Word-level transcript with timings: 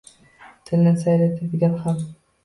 Tilni 0.69 0.93
sayratadigan 1.03 1.75
ham 1.83 2.01